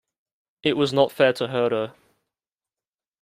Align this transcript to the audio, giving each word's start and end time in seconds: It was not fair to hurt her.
It 0.63 0.77
was 0.77 0.91
not 0.93 1.11
fair 1.11 1.31
to 1.33 1.47
hurt 1.49 1.71
her. 1.71 1.93